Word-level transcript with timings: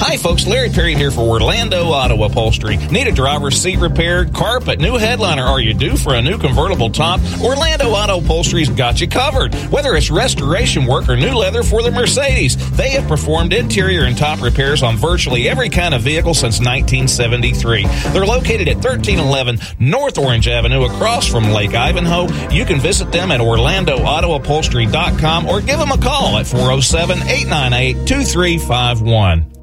Hi, 0.00 0.16
folks. 0.16 0.46
Larry 0.46 0.70
Perry 0.70 0.94
here 0.94 1.10
for 1.10 1.22
Orlando 1.22 1.88
Auto 1.88 2.22
Upholstery. 2.22 2.76
Need 2.76 3.08
a 3.08 3.12
driver's 3.12 3.60
seat 3.60 3.78
repaired, 3.78 4.32
carpet, 4.32 4.78
new 4.78 4.96
headliner, 4.96 5.44
or 5.46 5.60
you 5.60 5.74
due 5.74 5.96
for 5.96 6.14
a 6.14 6.22
new 6.22 6.38
convertible 6.38 6.88
top? 6.88 7.20
Orlando 7.42 7.90
Auto 7.90 8.20
Upholstery's 8.20 8.70
got 8.70 9.00
you 9.00 9.08
covered. 9.08 9.52
Whether 9.70 9.96
it's 9.96 10.08
restoration 10.08 10.86
work 10.86 11.08
or 11.08 11.16
new 11.16 11.34
leather 11.34 11.64
for 11.64 11.82
the 11.82 11.90
Mercedes, 11.90 12.56
they 12.76 12.90
have 12.90 13.08
performed 13.08 13.52
interior 13.52 14.04
and 14.04 14.16
top 14.16 14.40
repairs 14.40 14.84
on 14.84 14.96
virtually 14.96 15.48
every 15.48 15.68
kind 15.68 15.94
of 15.94 16.02
vehicle 16.02 16.32
since 16.32 16.60
1973. 16.60 17.84
They're 18.12 18.24
located 18.24 18.68
at 18.68 18.76
1311 18.76 19.58
North 19.80 20.16
Orange 20.16 20.46
Avenue 20.46 20.84
across 20.84 21.26
from 21.26 21.50
Lake 21.50 21.74
Ivanhoe. 21.74 22.28
You 22.50 22.64
can 22.64 22.78
visit 22.78 23.10
them 23.10 23.32
at 23.32 23.40
orlandoautoupholstery.com 23.40 25.48
or 25.48 25.60
give 25.60 25.80
them 25.80 25.90
a 25.90 25.98
call 25.98 26.38
at 26.38 26.46
407 26.46 27.18
898 27.18 28.06
2351. 28.06 29.57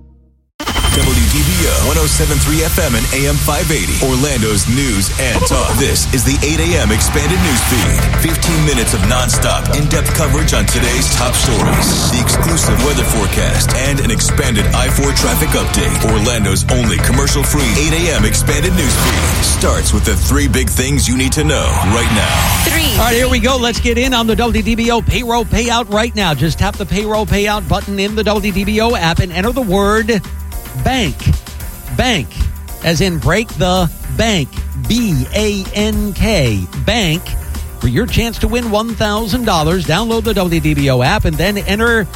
WDBO 1.86 2.02
1073 2.02 2.66
FM 2.66 2.92
and 2.98 3.06
AM 3.14 3.38
580. 3.38 4.02
Orlando's 4.10 4.66
news 4.66 5.14
and 5.22 5.38
talk. 5.46 5.70
This 5.78 6.10
is 6.18 6.26
the 6.26 6.34
8 6.42 6.58
a.m. 6.74 6.90
expanded 6.90 7.38
news 7.46 7.62
feed. 7.70 8.02
15 8.26 8.66
minutes 8.66 8.98
of 8.98 9.02
nonstop, 9.06 9.70
in 9.78 9.86
depth 9.94 10.10
coverage 10.18 10.54
on 10.58 10.66
today's 10.66 11.14
top 11.14 11.38
stories, 11.38 12.10
the 12.10 12.18
exclusive 12.18 12.74
weather 12.90 13.06
forecast, 13.06 13.70
and 13.78 14.02
an 14.02 14.10
expanded 14.10 14.66
I 14.74 14.90
4 14.90 15.14
traffic 15.14 15.54
update. 15.54 15.94
Orlando's 16.10 16.66
only 16.74 16.98
commercial 17.06 17.44
free 17.46 17.70
8 17.78 18.10
a.m. 18.10 18.26
expanded 18.26 18.74
news 18.74 18.96
feed 19.06 19.46
starts 19.46 19.94
with 19.94 20.06
the 20.06 20.18
three 20.18 20.48
big 20.48 20.70
things 20.70 21.08
you 21.08 21.18
need 21.18 21.34
to 21.38 21.44
know 21.44 21.70
right 21.94 22.10
now. 22.18 22.34
Three. 22.66 22.98
All 22.98 23.14
right, 23.14 23.14
here 23.14 23.30
we 23.30 23.40
go. 23.40 23.58
Let's 23.58 23.80
get 23.80 23.98
in 24.02 24.14
on 24.14 24.26
the 24.26 24.36
WDBO 24.36 25.06
payroll 25.06 25.46
payout 25.46 25.94
right 25.94 26.14
now. 26.16 26.34
Just 26.34 26.58
tap 26.58 26.78
the 26.78 26.86
payroll 26.86 27.26
payout 27.26 27.68
button 27.70 28.00
in 28.00 28.16
the 28.16 28.24
WDBO 28.24 28.98
app 28.98 29.20
and 29.20 29.32
enter 29.32 29.52
the 29.52 29.62
word 29.62 30.08
bank. 30.84 31.16
Bank, 31.98 32.28
as 32.84 33.02
in 33.02 33.20
break 33.20 33.48
the 33.50 33.92
bank. 34.18 34.50
B 34.88 35.26
A 35.34 35.64
N 35.74 36.14
K. 36.14 36.66
Bank. 36.86 37.22
For 37.80 37.88
your 37.88 38.08
chance 38.08 38.40
to 38.40 38.48
win 38.48 38.66
$1,000, 38.66 38.96
download 38.96 40.24
the 40.24 40.34
WDBO 40.34 41.06
app 41.06 41.26
and 41.26 41.36
then 41.36 41.58
enter 41.58 42.08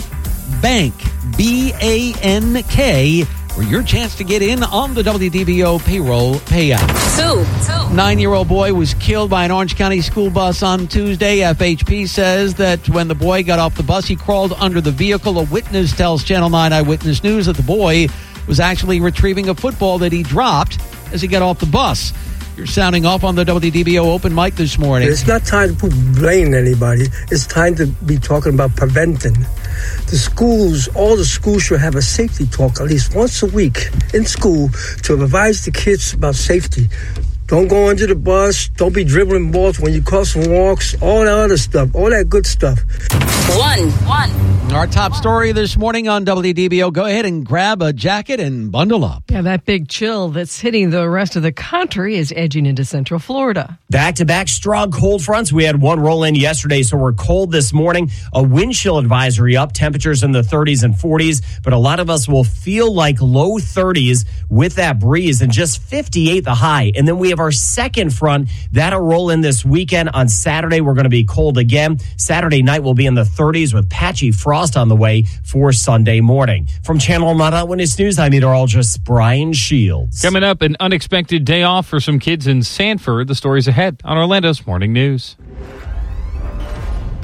bank. 0.61 0.93
B 1.37 1.73
A 1.81 2.13
N 2.21 2.63
K. 2.63 3.25
For 3.59 3.63
your 3.63 3.83
chance 3.83 4.15
to 4.15 4.23
get 4.23 4.41
in 4.41 4.63
on 4.63 4.93
the 4.93 5.01
WDBO 5.01 5.83
payroll 5.85 6.35
payout. 6.35 6.87
Two. 7.17 7.45
Two. 7.65 7.93
Nine 7.93 8.19
year 8.19 8.33
old 8.33 8.47
boy 8.47 8.73
was 8.73 8.93
killed 8.95 9.29
by 9.29 9.43
an 9.43 9.51
Orange 9.51 9.75
County 9.75 10.01
school 10.01 10.29
bus 10.29 10.63
on 10.63 10.87
Tuesday. 10.87 11.39
FHP 11.39 12.07
says 12.07 12.53
that 12.55 12.87
when 12.87 13.07
the 13.07 13.15
boy 13.15 13.43
got 13.43 13.59
off 13.59 13.75
the 13.75 13.83
bus, 13.83 14.05
he 14.05 14.15
crawled 14.15 14.53
under 14.53 14.79
the 14.79 14.91
vehicle. 14.91 15.37
A 15.39 15.43
witness 15.43 15.95
tells 15.95 16.23
Channel 16.23 16.49
9 16.49 16.71
Eyewitness 16.71 17.23
News 17.23 17.47
that 17.47 17.57
the 17.57 17.63
boy 17.63 18.07
was 18.49 18.59
actually 18.59 18.99
retrieving 18.99 19.47
a 19.47 19.53
football 19.53 19.99
that 19.99 20.11
he 20.11 20.23
dropped 20.23 20.79
as 21.13 21.21
he 21.21 21.27
got 21.27 21.43
off 21.43 21.59
the 21.59 21.67
bus. 21.67 22.11
You're 22.57 22.65
sounding 22.65 23.05
off 23.05 23.23
on 23.23 23.35
the 23.35 23.45
WDBO 23.45 24.03
open 24.03 24.33
mic 24.33 24.55
this 24.55 24.77
morning. 24.77 25.07
It's 25.07 25.25
not 25.25 25.45
time 25.45 25.75
to 25.77 25.89
blame 26.15 26.55
anybody. 26.55 27.05
It's 27.31 27.45
time 27.45 27.75
to 27.75 27.85
be 27.85 28.17
talking 28.17 28.55
about 28.55 28.75
preventing. 28.75 29.33
The 30.07 30.17
schools, 30.17 30.89
all 30.89 31.15
the 31.15 31.23
schools 31.23 31.63
should 31.63 31.79
have 31.79 31.95
a 31.95 32.01
safety 32.01 32.47
talk 32.47 32.81
at 32.81 32.87
least 32.87 33.15
once 33.15 33.43
a 33.43 33.45
week 33.45 33.91
in 34.13 34.25
school 34.25 34.69
to 35.03 35.13
advise 35.23 35.63
the 35.63 35.71
kids 35.71 36.13
about 36.13 36.35
safety. 36.35 36.89
Don't 37.49 37.67
go 37.67 37.89
under 37.89 38.05
the 38.05 38.13
bus. 38.13 38.69
Don't 38.77 38.93
be 38.93 39.03
dribbling 39.03 39.51
balls 39.51 39.79
when 39.79 39.91
you 39.91 40.03
crossing 40.03 40.51
walks. 40.51 40.93
All 41.01 41.21
that 41.21 41.27
other 41.33 41.57
stuff. 41.57 41.95
All 41.95 42.11
that 42.11 42.29
good 42.29 42.45
stuff. 42.45 42.79
One. 43.57 43.89
One. 44.05 44.49
Our 44.71 44.85
top 44.85 45.15
story 45.15 45.51
this 45.51 45.75
morning 45.75 46.07
on 46.07 46.25
WDBO. 46.25 46.93
Go 46.93 47.05
ahead 47.05 47.25
and 47.25 47.43
grab 47.43 47.81
a 47.81 47.91
jacket 47.91 48.39
and 48.39 48.71
bundle 48.71 49.03
up. 49.03 49.23
Yeah, 49.31 49.41
that 49.41 49.65
big 49.65 49.87
chill 49.89 50.29
that's 50.29 50.59
hitting 50.59 50.91
the 50.91 51.09
rest 51.09 51.35
of 51.35 51.41
the 51.41 51.51
country 51.51 52.17
is 52.17 52.31
edging 52.35 52.67
into 52.67 52.85
central 52.85 53.19
Florida. 53.19 53.79
Back 53.89 54.15
to 54.15 54.25
back 54.25 54.47
strong 54.47 54.91
cold 54.91 55.23
fronts. 55.23 55.51
We 55.51 55.63
had 55.63 55.81
one 55.81 55.99
roll 55.99 56.23
in 56.23 56.35
yesterday, 56.35 56.83
so 56.83 56.97
we're 56.97 57.13
cold 57.13 57.51
this 57.51 57.73
morning. 57.73 58.11
A 58.31 58.43
wind 58.43 58.75
chill 58.75 58.99
advisory 58.99 59.57
up, 59.57 59.73
temperatures 59.73 60.21
in 60.21 60.33
the 60.33 60.43
30s 60.43 60.83
and 60.83 60.93
40s, 60.93 61.41
but 61.63 61.73
a 61.73 61.77
lot 61.77 61.99
of 61.99 62.11
us 62.11 62.27
will 62.27 62.43
feel 62.43 62.93
like 62.93 63.19
low 63.19 63.57
30s 63.57 64.27
with 64.49 64.75
that 64.75 64.99
breeze 64.99 65.41
and 65.41 65.51
just 65.51 65.81
58 65.81 66.41
the 66.41 66.53
high. 66.53 66.91
And 66.95 67.07
then 67.07 67.17
we 67.17 67.29
have 67.31 67.38
our 67.39 67.51
second 67.51 68.13
front 68.13 68.49
that'll 68.71 69.01
roll 69.01 69.29
in 69.29 69.41
this 69.41 69.65
weekend. 69.65 70.09
On 70.09 70.27
Saturday, 70.27 70.81
we're 70.81 70.93
going 70.93 71.05
to 71.05 71.09
be 71.09 71.23
cold 71.23 71.57
again. 71.57 71.99
Saturday 72.17 72.61
night 72.61 72.83
will 72.83 72.93
be 72.93 73.05
in 73.05 73.15
the 73.15 73.23
30s 73.23 73.73
with 73.73 73.89
patchy 73.89 74.31
frost 74.31 74.77
on 74.77 74.87
the 74.87 74.95
way 74.95 75.23
for 75.43 75.71
Sunday 75.71 76.21
morning. 76.21 76.67
From 76.83 76.99
Channel 76.99 77.35
9 77.35 77.53
Eyewitness 77.53 77.97
News, 77.99 78.19
I'm 78.19 78.31
meteorologist 78.31 79.03
Brian 79.03 79.53
Shields. 79.53 80.21
Coming 80.21 80.43
up, 80.43 80.61
an 80.61 80.77
unexpected 80.79 81.45
day 81.45 81.63
off 81.63 81.87
for 81.87 81.99
some 81.99 82.19
kids 82.19 82.47
in 82.47 82.63
Sanford. 82.63 83.27
The 83.27 83.35
stories 83.35 83.67
ahead 83.67 84.01
on 84.03 84.17
Orlando's 84.17 84.65
Morning 84.65 84.93
News. 84.93 85.35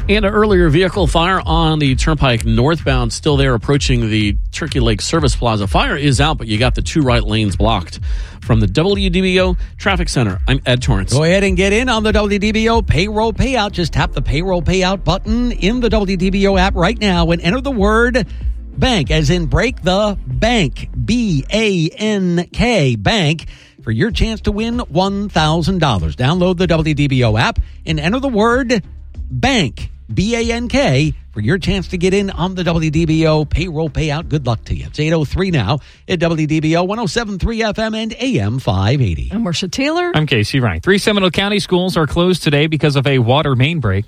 And 0.08 0.24
an 0.24 0.32
earlier 0.32 0.70
vehicle 0.70 1.08
fire 1.08 1.42
on 1.44 1.80
the 1.80 1.96
Turnpike 1.96 2.46
northbound, 2.46 3.12
still 3.12 3.38
there 3.38 3.56
approaching 3.56 4.08
the 4.12 4.38
Turkey 4.52 4.80
Lake 4.80 5.02
Service 5.02 5.36
Plaza. 5.36 5.66
Fire 5.66 5.98
is 5.98 6.22
out, 6.22 6.38
but 6.38 6.46
you 6.46 6.60
got 6.60 6.76
the 6.76 6.84
two 6.84 7.02
right 7.02 7.24
lanes 7.24 7.56
blocked. 7.56 8.00
From 8.42 8.60
the 8.60 8.68
WDBO 8.68 9.58
Traffic 9.80 10.08
Center, 10.08 10.40
I'm 10.48 10.62
Ed 10.64 10.84
Torrance. 10.84 11.12
Go 11.12 11.24
ahead 11.24 11.44
and 11.44 11.58
get 11.58 11.74
in 11.74 11.90
on 11.90 12.04
the 12.04 12.12
WDBO 12.12 12.86
payroll 12.86 13.34
payout. 13.34 13.72
Just 13.72 13.94
tap 13.94 14.12
the 14.12 14.22
payroll 14.22 14.62
payout 14.62 15.04
button 15.04 15.52
in 15.52 15.80
the 15.80 15.90
WDBO 15.90 16.60
app 16.60 16.76
right 16.76 17.00
now 17.00 17.32
and 17.32 17.42
enter 17.42 17.62
the 17.62 17.72
word 17.72 18.28
bank, 18.78 19.10
as 19.10 19.32
in 19.32 19.48
break 19.48 19.82
the 19.82 20.20
bank. 20.28 20.88
B 21.04 21.46
A 21.52 21.90
N 21.90 22.48
K, 22.54 22.96
bank, 22.96 23.48
for 23.82 23.90
your 23.90 24.12
chance 24.12 24.42
to 24.42 24.52
win 24.52 24.78
$1,000. 24.78 25.30
Download 25.80 26.58
the 26.58 26.68
WDBO 26.68 27.40
app 27.40 27.58
and 27.88 28.00
enter 28.00 28.20
the 28.20 28.30
word 28.30 28.84
bank. 29.32 29.90
B 30.14 30.36
A 30.36 30.54
N 30.54 30.68
K 30.68 31.14
for 31.32 31.42
your 31.42 31.58
chance 31.58 31.90
to 31.90 31.98
get 31.98 32.14
in 32.14 32.30
on 32.30 32.56
the 32.56 32.64
WDBO 32.64 33.50
payroll 33.50 33.90
payout. 33.90 34.30
Good 34.30 34.46
luck 34.46 34.64
to 34.66 34.76
you. 34.76 34.86
It's 34.88 35.00
803 35.00 35.52
now 35.52 35.80
at 36.08 36.20
WDBO 36.20 36.88
1073 36.88 37.62
FM 37.62 37.96
and 37.96 38.14
AM 38.14 38.60
580. 38.60 39.30
I'm 39.34 39.44
Marsha 39.44 39.70
Taylor. 39.70 40.12
I'm 40.16 40.28
Casey 40.28 40.60
Ryan. 40.60 40.82
Three 40.82 40.98
Seminole 40.98 41.32
County 41.32 41.60
schools 41.60 41.98
are 41.98 42.08
closed 42.08 42.44
today 42.44 42.68
because 42.68 42.96
of 42.96 43.08
a 43.08 43.20
water 43.20 43.56
main 43.56 43.80
break. 43.80 44.06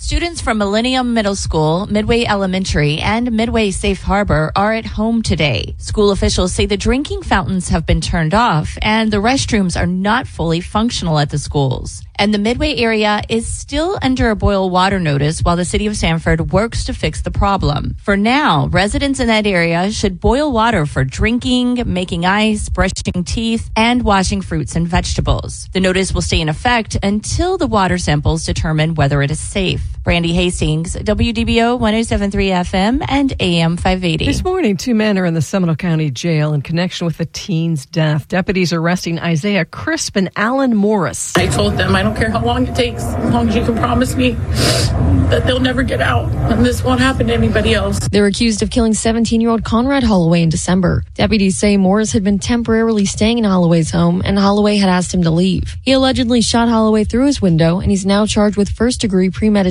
Students 0.00 0.40
from 0.40 0.58
Millennium 0.58 1.12
Middle 1.12 1.34
School, 1.34 1.86
Midway 1.86 2.24
Elementary, 2.24 2.98
and 2.98 3.32
Midway 3.32 3.72
Safe 3.72 4.00
Harbor 4.00 4.52
are 4.54 4.72
at 4.72 4.86
home 4.86 5.22
today. 5.22 5.74
School 5.78 6.12
officials 6.12 6.52
say 6.52 6.66
the 6.66 6.76
drinking 6.76 7.22
fountains 7.22 7.68
have 7.70 7.84
been 7.84 8.00
turned 8.00 8.32
off 8.32 8.78
and 8.80 9.10
the 9.10 9.16
restrooms 9.16 9.76
are 9.76 9.88
not 9.88 10.28
fully 10.28 10.60
functional 10.60 11.18
at 11.18 11.30
the 11.30 11.36
schools. 11.36 12.04
And 12.20 12.34
the 12.34 12.38
Midway 12.38 12.74
area 12.76 13.22
is 13.28 13.46
still 13.46 13.98
under 14.00 14.30
a 14.30 14.36
boil 14.36 14.70
water 14.70 14.98
notice 14.98 15.40
while 15.40 15.56
the 15.56 15.64
city 15.64 15.86
of 15.86 15.96
Sanford 15.96 16.52
works 16.52 16.84
to 16.84 16.92
fix 16.92 17.22
the 17.22 17.30
problem. 17.30 17.94
For 18.02 18.16
now, 18.16 18.66
residents 18.68 19.20
in 19.20 19.28
that 19.28 19.46
area 19.46 19.90
should 19.92 20.20
boil 20.20 20.50
water 20.50 20.84
for 20.86 21.04
drinking, 21.04 21.82
making 21.86 22.24
ice, 22.24 22.68
brushing 22.68 23.24
teeth, 23.24 23.70
and 23.76 24.02
washing 24.02 24.42
fruits 24.42 24.74
and 24.74 24.86
vegetables. 24.86 25.68
The 25.72 25.80
notice 25.80 26.12
will 26.12 26.22
stay 26.22 26.40
in 26.40 26.48
effect 26.48 26.96
until 27.04 27.56
the 27.56 27.68
water 27.68 27.98
samples 27.98 28.44
determine 28.44 28.94
whether 28.94 29.22
it 29.22 29.30
is 29.30 29.38
safe. 29.38 29.87
Brandy 30.04 30.32
Hastings, 30.32 30.96
WDBO 30.96 31.78
1073 31.78 32.48
FM 32.48 33.04
and 33.08 33.34
AM 33.40 33.76
580. 33.76 34.24
This 34.24 34.42
morning, 34.42 34.76
two 34.76 34.94
men 34.94 35.18
are 35.18 35.26
in 35.26 35.34
the 35.34 35.42
Seminole 35.42 35.76
County 35.76 36.10
Jail 36.10 36.54
in 36.54 36.62
connection 36.62 37.06
with 37.06 37.18
the 37.18 37.26
teen's 37.26 37.84
death. 37.84 38.26
Deputies 38.28 38.72
arresting 38.72 39.18
Isaiah 39.18 39.64
Crisp 39.64 40.16
and 40.16 40.30
Alan 40.36 40.74
Morris. 40.74 41.36
I 41.36 41.46
told 41.48 41.74
them 41.74 41.94
I 41.94 42.02
don't 42.02 42.16
care 42.16 42.30
how 42.30 42.44
long 42.44 42.66
it 42.66 42.74
takes, 42.74 43.02
as 43.02 43.32
long 43.32 43.48
as 43.48 43.56
you 43.56 43.64
can 43.64 43.76
promise 43.76 44.14
me 44.16 44.36
that 45.28 45.44
they'll 45.46 45.60
never 45.60 45.82
get 45.82 46.00
out 46.00 46.30
and 46.50 46.64
this 46.64 46.82
won't 46.82 47.00
happen 47.00 47.26
to 47.26 47.34
anybody 47.34 47.74
else. 47.74 48.08
They're 48.08 48.26
accused 48.26 48.62
of 48.62 48.70
killing 48.70 48.94
17 48.94 49.40
year 49.42 49.50
old 49.50 49.62
Conrad 49.62 50.02
Holloway 50.02 50.40
in 50.40 50.48
December. 50.48 51.04
Deputies 51.14 51.58
say 51.58 51.76
Morris 51.76 52.12
had 52.12 52.24
been 52.24 52.38
temporarily 52.38 53.04
staying 53.04 53.36
in 53.36 53.44
Holloway's 53.44 53.90
home 53.90 54.22
and 54.24 54.38
Holloway 54.38 54.76
had 54.76 54.88
asked 54.88 55.12
him 55.12 55.22
to 55.24 55.30
leave. 55.30 55.76
He 55.82 55.92
allegedly 55.92 56.40
shot 56.40 56.68
Holloway 56.68 57.04
through 57.04 57.26
his 57.26 57.42
window 57.42 57.78
and 57.78 57.90
he's 57.90 58.06
now 58.06 58.24
charged 58.24 58.56
with 58.56 58.70
first 58.70 59.02
degree 59.02 59.28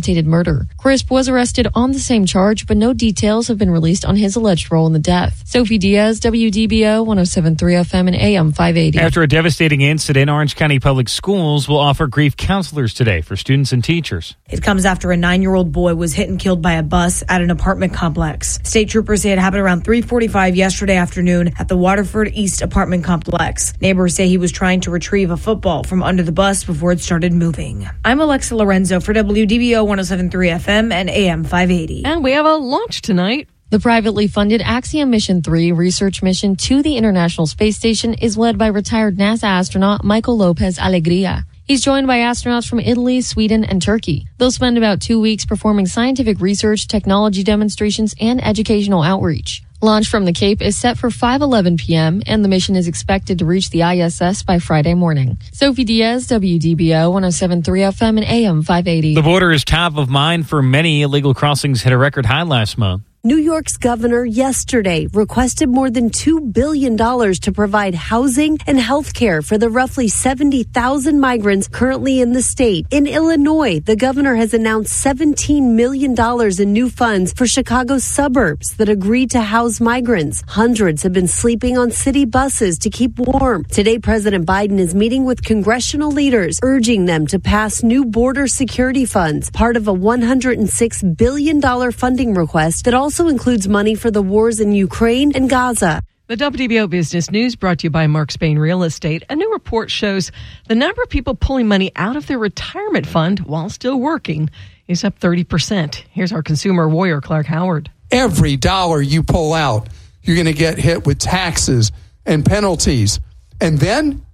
premeditated 0.08 0.28
murder. 0.28 0.68
Crisp 0.78 1.12
was 1.12 1.30
arrested 1.30 1.68
on 1.74 1.92
the 1.92 2.00
same 2.00 2.26
charge, 2.26 2.66
but 2.68 2.78
no 2.78 2.94
details 2.94 3.48
have 3.48 3.58
been 3.58 3.72
released 3.72 4.06
on 4.06 4.16
his 4.16 4.36
alleged 4.36 4.72
role 4.72 4.88
in 4.88 4.94
the 4.94 5.00
death. 5.00 5.44
Sophie 5.46 5.78
Diaz, 5.78 6.20
WDBO 6.22 7.06
1073 7.06 7.74
FM 7.74 8.08
and 8.08 8.16
AM 8.16 8.52
580. 8.52 9.00
After 9.00 9.22
a 9.22 9.28
devastating 9.28 9.82
incident, 9.82 10.30
Orange 10.30 10.56
County 10.56 10.80
Public 10.80 11.10
Schools 11.10 11.68
will 11.68 11.80
offer 11.80 12.08
grief 12.08 12.38
counselors 12.38 12.94
today 12.94 13.22
for 13.22 13.36
students 13.36 13.74
and 13.74 13.84
teachers. 13.84 14.36
It 14.50 14.62
comes 14.62 14.86
after 14.86 15.12
a 15.12 15.18
nine-year-old 15.18 15.72
boy 15.72 15.96
was 15.96 16.14
hit 16.14 16.30
and 16.30 16.40
killed 16.40 16.62
by 16.62 16.74
a 16.74 16.84
bus 16.84 17.24
at 17.28 17.42
an 17.42 17.52
apartment 17.52 17.94
complex. 17.94 18.60
State 18.64 18.90
troopers 18.90 19.22
say 19.22 19.32
it 19.32 19.40
happened 19.40 19.62
around 19.62 19.84
3:45 19.84 20.56
yesterday 20.56 20.96
afternoon 20.96 21.54
at 21.60 21.68
the 21.68 21.76
Waterford 21.78 22.32
East 22.34 22.62
apartment 22.62 23.04
complex. 23.04 23.74
Neighbors 23.82 24.16
say 24.16 24.28
he 24.28 24.38
was 24.38 24.52
trying 24.52 24.82
to 24.82 24.92
retrieve 24.92 25.32
a 25.32 25.38
football 25.38 25.84
from 25.84 26.02
under 26.02 26.24
the 26.24 26.32
bus 26.32 26.64
before 26.64 26.92
it 26.92 27.00
started 27.00 27.34
moving. 27.34 27.88
I'm 28.06 28.22
Alexa 28.22 28.56
Lorenzo 28.56 29.00
for 29.00 29.14
WDBO 29.14 29.86
1073 29.98 30.50
FM 30.50 30.94
and 30.94 31.10
AM 31.10 31.44
580. 31.44 32.06
And 32.06 32.24
we 32.24 32.32
have 32.34 32.46
a 32.46 32.56
launch 32.56 33.02
tonight 33.02 33.50
The 33.70 33.80
privately 33.80 34.28
funded 34.28 34.62
Axiom 34.62 35.10
Mission 35.10 35.42
3 35.42 35.74
research 35.74 36.24
mission 36.24 36.56
to 36.56 36.82
the 36.82 36.96
International 36.96 37.46
Space 37.46 37.76
Station 37.76 38.14
is 38.14 38.38
led 38.38 38.58
by 38.58 38.68
retired 38.68 39.18
NASA 39.18 39.44
astronaut 39.44 40.06
Michael 40.06 40.38
Lopez 40.38 40.78
Alegria. 40.78 41.44
He's 41.66 41.84
joined 41.84 42.08
by 42.08 42.20
astronauts 42.20 42.70
from 42.70 42.80
Italy, 42.80 43.20
Sweden, 43.20 43.66
and 43.66 43.82
Turkey. 43.82 44.26
They'll 44.38 44.52
spend 44.52 44.78
about 44.78 45.02
two 45.02 45.20
weeks 45.20 45.46
performing 45.46 45.86
scientific 45.86 46.40
research, 46.40 46.88
technology 46.88 47.44
demonstrations, 47.44 48.16
and 48.22 48.42
educational 48.42 49.02
outreach. 49.02 49.64
Launch 49.82 50.08
from 50.08 50.26
the 50.26 50.34
Cape 50.34 50.60
is 50.60 50.76
set 50.76 50.98
for 50.98 51.10
5:11 51.10 51.80
p.m. 51.80 52.24
and 52.26 52.44
the 52.44 52.50
mission 52.50 52.76
is 52.76 52.88
expected 52.88 53.38
to 53.40 53.46
reach 53.46 53.70
the 53.70 53.84
ISS 53.84 54.42
by 54.42 54.58
Friday 54.58 54.96
morning. 54.96 55.38
Sophie 55.52 55.84
Diaz, 55.84 56.28
WDBO 56.28 57.12
1073 57.12 57.82
FM 57.82 58.18
and 58.18 58.24
AM 58.24 58.64
580. 58.64 59.14
The 59.14 59.22
border 59.22 59.52
is 59.52 59.64
top 59.64 59.98
of 59.98 60.10
mind 60.10 60.50
for 60.50 60.64
many. 60.64 61.04
Illegal 61.04 61.36
crossings 61.36 61.84
hit 61.84 61.94
a 61.94 61.98
record 61.98 62.26
high 62.26 62.42
last 62.42 62.80
month. 62.80 63.07
New 63.24 63.38
York's 63.38 63.78
governor 63.78 64.24
yesterday 64.24 65.08
requested 65.08 65.68
more 65.68 65.90
than 65.90 66.12
$2 66.12 66.54
billion 66.54 66.96
to 66.96 67.52
provide 67.52 67.96
housing 67.96 68.60
and 68.68 68.80
health 68.80 69.16
care 69.16 69.42
for 69.42 69.58
the 69.58 69.72
roughly 69.72 70.08
70,000 70.08 71.20
migrants 71.20 71.68
currently 71.68 72.22
in 72.22 72.34
the 72.34 72.44
state. 72.44 72.86
In 72.92 73.08
Illinois, 73.08 73.80
the 73.80 73.96
governor 73.96 74.36
has 74.36 74.54
announced 74.54 75.04
$17 75.04 75.74
million 75.74 76.16
in 76.62 76.74
new 76.74 76.90
funds 76.92 77.34
for 77.34 77.48
Chicago's 77.48 78.04
suburbs 78.04 78.76
that 78.76 78.88
agreed 78.88 79.32
to 79.32 79.42
house 79.42 79.82
migrants. 79.82 80.44
Hundreds 80.48 81.02
have 81.02 81.12
been 81.12 81.28
sleeping 81.28 81.76
on 81.76 81.90
city 81.90 82.24
buses 82.24 82.78
to 82.78 82.92
keep 82.92 83.18
warm. 83.18 83.66
Today, 83.66 83.98
President 83.98 84.46
Biden 84.46 84.78
is 84.78 84.94
meeting 84.94 85.26
with 85.26 85.44
congressional 85.44 86.12
leaders, 86.12 86.60
urging 86.62 87.06
them 87.06 87.26
to 87.28 87.40
pass 87.40 87.82
new 87.82 88.06
border 88.06 88.48
security 88.48 89.06
funds, 89.06 89.50
part 89.50 89.76
of 89.76 89.88
a 89.88 89.94
$106 89.94 91.18
billion 91.18 91.92
funding 91.92 92.36
request 92.36 92.86
that 92.86 92.94
also 92.94 93.07
also 93.08 93.30
includes 93.30 93.70
money 93.70 93.96
for 93.96 94.12
the 94.12 94.22
wars 94.22 94.60
in 94.60 94.74
Ukraine 94.74 95.34
and 95.34 95.50
Gaza. 95.50 96.02
The 96.28 96.36
WDBO 96.36 96.90
Business 96.90 97.32
News 97.32 97.56
brought 97.56 97.80
to 97.80 97.84
you 97.86 97.90
by 97.90 98.06
Mark 98.06 98.34
Spain 98.34 98.60
Real 98.60 98.84
Estate. 98.84 99.24
A 99.30 99.36
new 99.38 99.50
report 99.54 99.90
shows 99.90 100.30
the 100.68 100.76
number 100.76 101.02
of 101.04 101.08
people 101.08 101.34
pulling 101.34 101.70
money 101.70 101.90
out 101.96 102.18
of 102.18 102.28
their 102.28 102.38
retirement 102.38 103.08
fund 103.08 103.40
while 103.40 103.70
still 103.70 103.98
working 103.98 104.50
is 104.90 105.06
up 105.06 105.18
30%. 105.22 106.04
Here's 106.12 106.34
our 106.34 106.44
consumer 106.44 106.90
warrior, 106.90 107.22
Clark 107.22 107.46
Howard. 107.46 107.90
Every 108.12 108.58
dollar 108.58 109.02
you 109.02 109.24
pull 109.24 109.54
out, 109.54 109.88
you're 110.22 110.36
going 110.36 110.48
to 110.48 110.52
get 110.52 110.78
hit 110.78 111.06
with 111.06 111.18
taxes 111.18 111.94
and 112.26 112.46
penalties. 112.46 113.22
And 113.62 113.80
then 113.80 114.26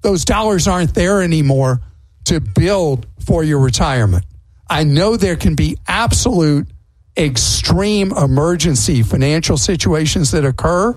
those 0.00 0.24
dollars 0.24 0.66
aren't 0.66 0.94
there 0.94 1.20
anymore 1.20 1.82
to 2.24 2.40
build 2.40 3.06
for 3.26 3.44
your 3.44 3.58
retirement. 3.58 4.24
I 4.70 4.84
know 4.84 5.18
there 5.18 5.36
can 5.36 5.54
be 5.54 5.76
absolute 5.86 6.71
extreme 7.16 8.12
emergency 8.12 9.02
financial 9.02 9.56
situations 9.56 10.30
that 10.30 10.44
occur. 10.44 10.96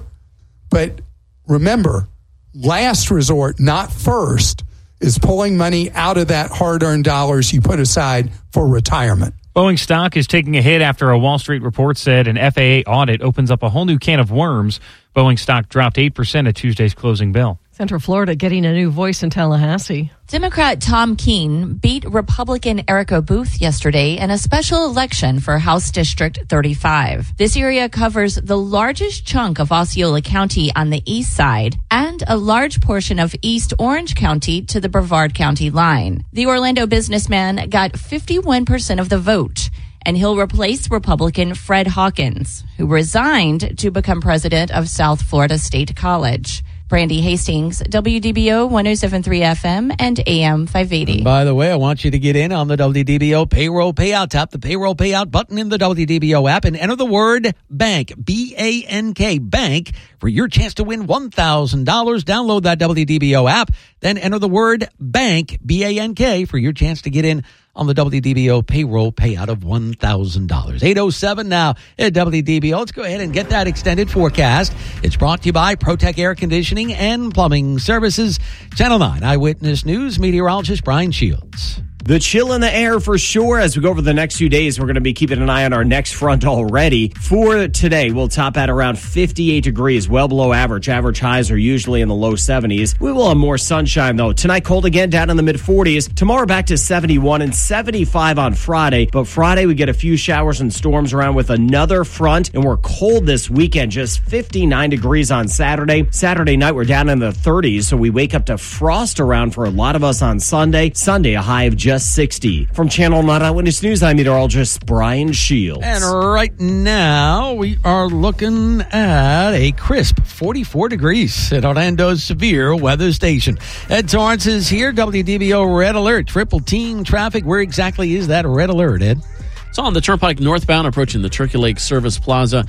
But 0.69 1.01
remember, 1.47 2.07
last 2.53 3.11
resort, 3.11 3.59
not 3.59 3.91
first, 3.91 4.63
is 5.01 5.19
pulling 5.19 5.57
money 5.57 5.91
out 5.91 6.17
of 6.17 6.29
that 6.29 6.51
hard 6.51 6.83
earned 6.83 7.03
dollars 7.03 7.53
you 7.53 7.61
put 7.61 7.79
aside 7.79 8.31
for 8.51 8.67
retirement. 8.67 9.33
Boeing 9.55 9.79
stock 9.79 10.17
is 10.17 10.27
taking 10.27 10.57
a 10.57 10.61
hit 10.61 10.81
after 10.81 11.11
a 11.11 11.17
Wall 11.17 11.39
Street 11.39 11.61
report 11.61 11.97
said 11.97 12.27
an 12.27 12.35
FAA 12.35 12.89
audit 12.89 13.21
opens 13.21 13.51
up 13.51 13.63
a 13.63 13.69
whole 13.69 13.85
new 13.85 13.97
can 13.97 14.19
of 14.19 14.29
worms. 14.29 14.81
Boeing 15.15 15.39
stock 15.39 15.69
dropped 15.69 15.95
8% 15.95 16.47
at 16.47 16.55
Tuesday's 16.55 16.93
closing 16.93 17.31
bell. 17.31 17.59
Central 17.75 17.99
Florida 17.99 18.35
getting 18.35 18.65
a 18.65 18.71
new 18.71 18.89
voice 18.89 19.21
in 19.21 19.29
Tallahassee. 19.29 20.09
Democrat 20.27 20.79
Tom 20.79 21.17
Keen 21.17 21.73
beat 21.73 22.05
Republican 22.05 22.81
Erika 22.87 23.21
Booth 23.21 23.59
yesterday 23.59 24.15
in 24.15 24.31
a 24.31 24.37
special 24.37 24.85
election 24.85 25.41
for 25.41 25.57
House 25.57 25.91
District 25.91 26.39
35. 26.47 27.35
This 27.35 27.57
area 27.57 27.89
covers 27.89 28.35
the 28.35 28.57
largest 28.57 29.27
chunk 29.27 29.59
of 29.59 29.73
Osceola 29.73 30.21
County 30.21 30.73
on 30.73 30.89
the 30.89 31.03
east 31.05 31.35
side 31.35 31.75
and 31.91 32.23
a 32.29 32.37
large 32.37 32.79
portion 32.79 33.19
of 33.19 33.35
East 33.41 33.73
Orange 33.77 34.15
County 34.15 34.61
to 34.61 34.79
the 34.79 34.87
Brevard 34.87 35.33
County 35.33 35.69
line. 35.69 36.23
The 36.31 36.45
Orlando 36.45 36.87
businessman 36.87 37.69
got 37.69 37.91
51% 37.91 39.01
of 39.01 39.09
the 39.09 39.19
vote 39.19 39.69
and 40.05 40.15
he'll 40.15 40.39
replace 40.39 40.89
Republican 40.89 41.53
Fred 41.55 41.87
Hawkins, 41.87 42.63
who 42.77 42.87
resigned 42.87 43.77
to 43.79 43.91
become 43.91 44.21
president 44.21 44.71
of 44.71 44.87
South 44.87 45.21
Florida 45.21 45.57
State 45.57 45.93
College. 45.95 46.63
Brandy 46.95 47.19
Hastings, 47.19 47.83
WDBO 47.83 48.69
1073 48.69 49.39
FM 49.41 49.93
and 49.99 50.17
AM 50.25 50.65
580. 50.65 51.15
And 51.15 51.23
by 51.25 51.43
the 51.43 51.53
way, 51.53 51.69
I 51.69 51.75
want 51.75 52.05
you 52.05 52.11
to 52.11 52.17
get 52.17 52.37
in 52.37 52.53
on 52.53 52.69
the 52.69 52.77
WDBO 52.77 53.49
payroll 53.49 53.91
payout. 53.91 54.29
Tap 54.29 54.51
the 54.51 54.59
payroll 54.59 54.95
payout 54.95 55.29
button 55.29 55.57
in 55.57 55.67
the 55.67 55.75
WDBO 55.77 56.49
app 56.49 56.63
and 56.63 56.77
enter 56.77 56.95
the 56.95 57.05
word 57.05 57.53
bank, 57.69 58.13
B 58.23 58.55
A 58.57 58.83
N 58.87 59.13
K, 59.13 59.39
bank, 59.39 59.91
for 60.19 60.29
your 60.29 60.47
chance 60.47 60.75
to 60.75 60.85
win 60.85 61.05
$1,000. 61.05 61.83
Download 61.83 62.63
that 62.63 62.79
WDBO 62.79 63.51
app, 63.51 63.71
then 63.99 64.17
enter 64.17 64.39
the 64.39 64.47
word 64.47 64.87
bank, 64.97 65.59
B 65.65 65.83
A 65.83 65.99
N 65.99 66.15
K, 66.15 66.45
for 66.45 66.57
your 66.57 66.71
chance 66.71 67.01
to 67.01 67.09
get 67.09 67.25
in 67.25 67.43
on 67.75 67.87
the 67.87 67.93
WDBO 67.93 68.65
payroll 68.65 69.11
payout 69.11 69.49
of 69.49 69.59
$1,000. 69.59 70.83
807 70.83 71.49
now 71.49 71.75
at 71.97 72.13
WDBO. 72.13 72.77
Let's 72.77 72.91
go 72.91 73.03
ahead 73.03 73.21
and 73.21 73.33
get 73.33 73.49
that 73.49 73.67
extended 73.67 74.09
forecast. 74.09 74.75
It's 75.03 75.15
brought 75.15 75.41
to 75.41 75.47
you 75.47 75.53
by 75.53 75.75
ProTech 75.75 76.17
Air 76.17 76.35
Conditioning 76.35 76.93
and 76.93 77.33
Plumbing 77.33 77.79
Services. 77.79 78.39
Channel 78.75 78.99
9 78.99 79.23
Eyewitness 79.23 79.85
News 79.85 80.19
meteorologist 80.19 80.83
Brian 80.83 81.11
Shields. 81.11 81.81
The 82.07 82.19
chill 82.19 82.53
in 82.53 82.61
the 82.61 82.71
air 82.71 82.99
for 82.99 83.17
sure 83.17 83.59
as 83.59 83.75
we 83.75 83.81
go 83.81 83.89
over 83.89 83.99
the 83.99 84.13
next 84.13 84.37
few 84.37 84.47
days. 84.47 84.79
We're 84.79 84.85
going 84.85 84.93
to 84.93 85.01
be 85.01 85.15
keeping 85.15 85.41
an 85.41 85.49
eye 85.49 85.65
on 85.65 85.73
our 85.73 85.83
next 85.83 86.11
front 86.11 86.45
already. 86.45 87.09
For 87.19 87.67
today, 87.67 88.11
we'll 88.11 88.27
top 88.27 88.57
at 88.57 88.69
around 88.69 88.99
58 88.99 89.63
degrees, 89.63 90.07
well 90.07 90.27
below 90.27 90.53
average. 90.53 90.87
Average 90.87 91.19
highs 91.19 91.49
are 91.49 91.57
usually 91.57 92.01
in 92.01 92.07
the 92.07 92.13
low 92.13 92.33
70s. 92.33 92.99
We 92.99 93.11
will 93.11 93.29
have 93.29 93.37
more 93.37 93.57
sunshine 93.57 94.17
though. 94.17 94.33
Tonight, 94.33 94.65
cold 94.65 94.85
again 94.85 95.09
down 95.09 95.31
in 95.31 95.35
the 95.35 95.41
mid 95.41 95.55
40s. 95.55 96.13
Tomorrow, 96.13 96.45
back 96.45 96.67
to 96.67 96.77
71 96.77 97.41
and 97.41 97.55
75 97.55 98.37
on 98.37 98.53
Friday. 98.53 99.07
But 99.11 99.25
Friday, 99.25 99.65
we 99.65 99.73
get 99.73 99.89
a 99.89 99.93
few 99.93 100.15
showers 100.15 100.61
and 100.61 100.71
storms 100.71 101.11
around 101.11 101.33
with 101.33 101.49
another 101.49 102.03
front, 102.03 102.53
and 102.53 102.63
we're 102.63 102.77
cold 102.77 103.25
this 103.25 103.49
weekend, 103.49 103.91
just 103.91 104.19
59 104.19 104.91
degrees 104.91 105.31
on 105.31 105.47
Saturday. 105.47 106.07
Saturday 106.11 106.55
night, 106.55 106.75
we're 106.75 106.85
down 106.85 107.09
in 107.09 107.17
the 107.17 107.31
30s, 107.31 107.85
so 107.85 107.97
we 107.97 108.11
wake 108.11 108.35
up 108.35 108.45
to 108.45 108.59
frost 108.59 109.19
around 109.19 109.55
for 109.55 109.65
a 109.65 109.71
lot 109.71 109.95
of 109.95 110.03
us 110.03 110.21
on 110.21 110.39
Sunday. 110.39 110.91
Sunday, 110.93 111.33
a 111.33 111.41
high 111.41 111.63
of 111.63 111.75
just 111.75 111.94
just 111.95 112.13
60. 112.13 112.65
From 112.73 112.89
Channel 112.89 113.23
9 113.23 113.41
Eyewitness 113.41 113.81
News, 113.81 114.03
I'm 114.03 114.17
meteorologist 114.17 114.85
Brian 114.85 115.31
Shields. 115.31 115.85
And 115.85 116.03
right 116.03 116.51
now, 116.59 117.53
we 117.53 117.77
are 117.85 118.07
looking 118.07 118.81
at 118.81 119.53
a 119.53 119.71
crisp 119.71 120.19
44 120.25 120.89
degrees 120.89 121.53
at 121.53 121.63
Orlando's 121.63 122.21
severe 122.21 122.75
weather 122.75 123.13
station. 123.13 123.57
Ed 123.89 124.09
Torrance 124.09 124.45
is 124.45 124.67
here, 124.67 124.91
WDBO 124.91 125.77
Red 125.77 125.95
Alert, 125.95 126.27
triple 126.27 126.59
team 126.59 127.05
traffic. 127.05 127.45
Where 127.45 127.61
exactly 127.61 128.15
is 128.15 128.27
that 128.27 128.45
red 128.45 128.69
alert, 128.69 129.01
Ed? 129.01 129.21
It's 129.69 129.79
on 129.79 129.93
the 129.93 130.01
Turnpike 130.01 130.41
northbound 130.41 130.87
approaching 130.87 131.21
the 131.21 131.29
Turkey 131.29 131.57
Lake 131.57 131.79
Service 131.79 132.19
Plaza. 132.19 132.65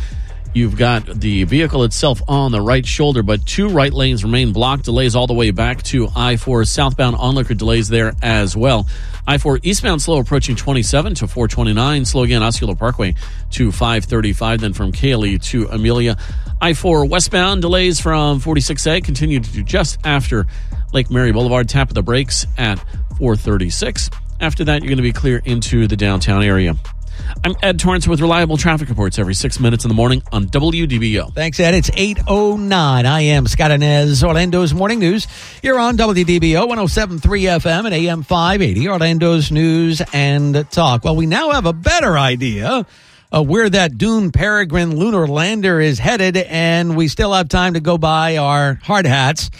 You've 0.57 0.79
got 0.79 1.05
the 1.05 1.45
vehicle 1.45 1.85
itself 1.85 2.23
on 2.27 2.51
the 2.51 2.63
right 2.63 2.87
shoulder, 2.87 3.23
but 3.23 3.45
two 3.45 3.69
right 3.69 3.93
lanes 3.93 4.25
remain 4.25 4.55
blocked. 4.55 4.85
Delays 4.85 5.15
all 5.15 5.27
the 5.27 5.35
way 5.35 5.51
back 5.51 5.83
to 5.83 6.09
I 6.17 6.39
4 6.39 6.65
southbound 6.65 7.17
onlooker 7.17 7.53
delays 7.53 7.91
there 7.91 8.15
as 8.23 8.57
well. 8.57 8.87
I 9.27 9.37
4 9.37 9.61
eastbound 9.63 10.01
slow 10.01 10.19
approaching 10.19 10.57
27 10.57 11.17
to 11.17 11.29
429. 11.29 12.07
Slow 12.07 12.23
again, 12.23 12.43
Osceola 12.43 12.75
Parkway 12.75 13.17
to 13.51 13.71
535. 13.71 14.63
Then 14.63 14.73
from 14.73 14.93
Kaley 14.93 15.39
to 15.51 15.67
Amelia. 15.67 16.17
I 16.59 16.73
4 16.73 17.05
westbound 17.05 17.61
delays 17.61 18.01
from 18.01 18.41
46A 18.41 19.05
continue 19.05 19.41
to 19.41 19.63
just 19.63 19.99
after 20.05 20.47
Lake 20.95 21.11
Mary 21.11 21.33
Boulevard. 21.33 21.69
Tap 21.69 21.91
of 21.91 21.95
the 21.95 22.03
brakes 22.03 22.47
at 22.57 22.79
436. 23.19 24.09
After 24.41 24.65
that, 24.65 24.81
you're 24.81 24.89
going 24.89 24.97
to 24.97 25.03
be 25.03 25.13
clear 25.13 25.43
into 25.45 25.87
the 25.87 25.97
downtown 25.97 26.43
area. 26.43 26.77
I'm 27.45 27.55
Ed 27.63 27.79
Torrance 27.79 28.09
with 28.09 28.21
reliable 28.21 28.57
traffic 28.57 28.89
reports 28.89 29.19
every 29.19 29.35
six 29.35 29.61
minutes 29.61 29.85
in 29.85 29.89
the 29.89 29.95
morning 29.95 30.23
on 30.33 30.47
WDBO. 30.47 31.35
Thanks, 31.35 31.61
Ed. 31.61 31.75
It's 31.75 31.91
8.09. 31.91 32.73
I 32.73 33.21
am 33.21 33.47
Scott 33.47 33.71
Anez, 33.71 34.23
Orlando's 34.23 34.75
Morning 34.75 34.99
News. 34.99 35.27
Here 35.63 35.79
on 35.79 35.97
WDBO 35.97 36.67
107.3 36.69 37.21
FM 37.21 37.85
and 37.87 37.95
AM 37.95 38.23
580, 38.23 38.89
Orlando's 38.89 39.53
News 39.53 40.03
and 40.13 40.69
Talk. 40.71 41.05
Well, 41.05 41.17
we 41.17 41.27
now 41.27 41.53
have 41.53 41.67
a 41.67 41.73
better 41.73 42.19
idea 42.19 42.87
of 43.33 43.49
where 43.49 43.69
that 43.69 43.99
Dune 43.99 44.33
Peregrine 44.33 44.97
lunar 44.97 45.27
lander 45.27 45.81
is 45.81 45.99
headed, 45.99 46.37
and 46.37 46.97
we 46.97 47.09
still 47.09 47.33
have 47.33 47.49
time 47.49 47.75
to 47.75 47.81
go 47.81 47.99
buy 47.99 48.37
our 48.37 48.75
hard 48.83 49.07
hats. 49.07 49.51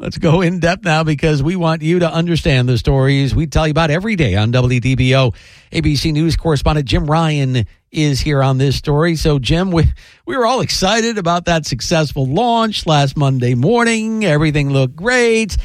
Let's 0.00 0.16
go 0.16 0.42
in 0.42 0.60
depth 0.60 0.84
now 0.84 1.02
because 1.02 1.42
we 1.42 1.56
want 1.56 1.82
you 1.82 1.98
to 1.98 2.12
understand 2.12 2.68
the 2.68 2.78
stories 2.78 3.34
we 3.34 3.48
tell 3.48 3.66
you 3.66 3.72
about 3.72 3.90
every 3.90 4.14
day 4.14 4.36
on 4.36 4.52
WDBO. 4.52 5.34
ABC 5.72 6.12
News 6.12 6.36
correspondent 6.36 6.86
Jim 6.86 7.10
Ryan 7.10 7.66
is 7.90 8.20
here 8.20 8.40
on 8.40 8.58
this 8.58 8.76
story. 8.76 9.16
So, 9.16 9.40
Jim, 9.40 9.72
we, 9.72 9.92
we 10.24 10.36
were 10.36 10.46
all 10.46 10.60
excited 10.60 11.18
about 11.18 11.46
that 11.46 11.66
successful 11.66 12.28
launch 12.28 12.86
last 12.86 13.16
Monday 13.16 13.56
morning. 13.56 14.24
Everything 14.24 14.70
looked 14.70 14.94
great. 14.94 15.56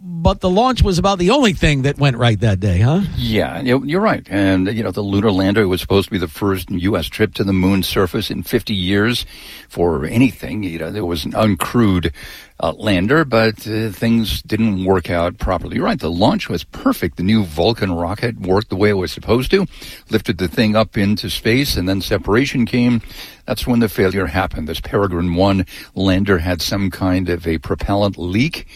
But 0.00 0.40
the 0.40 0.48
launch 0.50 0.82
was 0.82 0.98
about 0.98 1.18
the 1.18 1.30
only 1.30 1.52
thing 1.52 1.82
that 1.82 1.98
went 1.98 2.16
right 2.16 2.38
that 2.40 2.60
day, 2.60 2.78
huh? 2.80 3.00
Yeah, 3.16 3.60
you- 3.60 3.82
you're 3.84 4.00
right. 4.00 4.24
And, 4.30 4.68
you 4.68 4.82
know, 4.82 4.92
the 4.92 5.02
lunar 5.02 5.32
lander 5.32 5.66
was 5.66 5.80
supposed 5.80 6.06
to 6.06 6.12
be 6.12 6.18
the 6.18 6.28
first 6.28 6.70
U.S. 6.70 7.06
trip 7.06 7.34
to 7.34 7.44
the 7.44 7.52
moon 7.52 7.82
surface 7.82 8.30
in 8.30 8.42
50 8.44 8.74
years 8.74 9.26
for 9.68 10.04
anything. 10.04 10.62
You 10.62 10.78
know, 10.78 10.90
there 10.92 11.04
was 11.04 11.24
an 11.24 11.32
uncrewed 11.32 12.12
uh, 12.60 12.72
lander, 12.74 13.24
but 13.24 13.66
uh, 13.66 13.90
things 13.90 14.40
didn't 14.42 14.84
work 14.84 15.10
out 15.10 15.38
properly. 15.38 15.76
You're 15.76 15.84
right. 15.84 15.98
The 15.98 16.10
launch 16.10 16.48
was 16.48 16.62
perfect. 16.62 17.16
The 17.16 17.22
new 17.24 17.44
Vulcan 17.44 17.90
rocket 17.92 18.38
worked 18.40 18.68
the 18.70 18.76
way 18.76 18.90
it 18.90 18.94
was 18.94 19.10
supposed 19.12 19.50
to, 19.50 19.66
lifted 20.10 20.38
the 20.38 20.48
thing 20.48 20.76
up 20.76 20.96
into 20.96 21.28
space, 21.28 21.76
and 21.76 21.88
then 21.88 22.00
separation 22.02 22.66
came. 22.66 23.02
That's 23.46 23.66
when 23.66 23.80
the 23.80 23.88
failure 23.88 24.26
happened. 24.26 24.68
This 24.68 24.80
Peregrine 24.80 25.34
1 25.34 25.66
lander 25.96 26.38
had 26.38 26.62
some 26.62 26.90
kind 26.90 27.28
of 27.28 27.46
a 27.48 27.58
propellant 27.58 28.16
leak. 28.16 28.66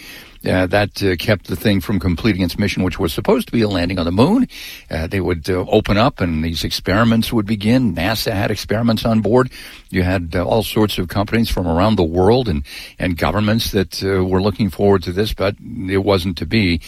Uh, 0.45 0.67
that 0.67 1.03
uh, 1.03 1.15
kept 1.17 1.47
the 1.47 1.55
thing 1.55 1.81
from 1.81 2.01
completing 2.01 2.43
its 2.43 2.59
mission, 2.59 2.83
which 2.83 2.99
was 2.99 3.13
supposed 3.13 3.47
to 3.47 3.53
be 3.53 3.63
a 3.63 3.69
landing 3.69 3.99
on 3.99 4.05
the 4.05 4.11
moon. 4.13 4.49
Uh, 4.91 5.07
they 5.07 5.21
would 5.21 5.49
uh, 5.49 5.65
open 5.69 5.97
up 5.97 6.21
and 6.21 6.45
these 6.45 6.65
experiments 6.65 7.33
would 7.33 7.47
begin. 7.47 7.95
NASA 7.95 8.33
had 8.33 8.51
experiments 8.51 9.05
on 9.05 9.21
board. 9.21 9.51
You 9.91 10.03
had 10.03 10.35
uh, 10.35 10.45
all 10.45 10.65
sorts 10.65 10.99
of 10.99 11.07
companies 11.09 11.49
from 11.49 11.69
around 11.69 11.95
the 11.97 12.03
world 12.03 12.49
and, 12.49 12.65
and 12.99 13.17
governments 13.17 13.71
that 13.71 14.03
uh, 14.03 14.25
were 14.25 14.43
looking 14.43 14.69
forward 14.69 15.05
to 15.05 15.13
this, 15.13 15.33
but 15.33 15.55
it 15.89 15.99
wasn't 15.99 16.39
to 16.39 16.47
be. 16.47 16.81